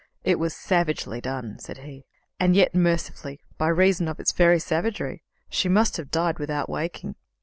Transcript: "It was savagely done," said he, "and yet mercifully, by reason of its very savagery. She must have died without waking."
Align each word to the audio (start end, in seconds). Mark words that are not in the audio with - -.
"It 0.23 0.39
was 0.39 0.55
savagely 0.55 1.21
done," 1.21 1.59
said 1.59 1.77
he, 1.77 2.05
"and 2.39 2.55
yet 2.55 2.73
mercifully, 2.73 3.39
by 3.59 3.67
reason 3.67 4.07
of 4.07 4.19
its 4.19 4.31
very 4.31 4.57
savagery. 4.57 5.21
She 5.47 5.69
must 5.69 5.95
have 5.97 6.09
died 6.09 6.39
without 6.39 6.67
waking." 6.67 7.17